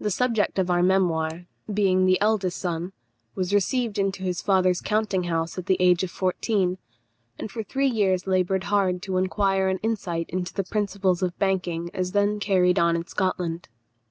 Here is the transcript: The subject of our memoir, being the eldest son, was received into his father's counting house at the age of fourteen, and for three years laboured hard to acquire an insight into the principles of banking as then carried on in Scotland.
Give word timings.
The 0.00 0.10
subject 0.10 0.58
of 0.58 0.70
our 0.70 0.82
memoir, 0.82 1.44
being 1.70 2.06
the 2.06 2.18
eldest 2.18 2.58
son, 2.58 2.94
was 3.34 3.52
received 3.52 3.98
into 3.98 4.22
his 4.22 4.40
father's 4.40 4.80
counting 4.80 5.24
house 5.24 5.58
at 5.58 5.66
the 5.66 5.76
age 5.80 6.02
of 6.02 6.10
fourteen, 6.10 6.78
and 7.38 7.50
for 7.50 7.62
three 7.62 7.88
years 7.90 8.26
laboured 8.26 8.64
hard 8.64 9.02
to 9.02 9.18
acquire 9.18 9.68
an 9.68 9.80
insight 9.82 10.30
into 10.30 10.54
the 10.54 10.64
principles 10.64 11.22
of 11.22 11.38
banking 11.38 11.90
as 11.92 12.12
then 12.12 12.40
carried 12.40 12.78
on 12.78 12.96
in 12.96 13.06
Scotland. 13.06 13.68